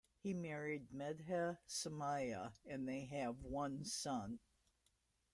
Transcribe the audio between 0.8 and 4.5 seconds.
Medha Somaiya and they have one son.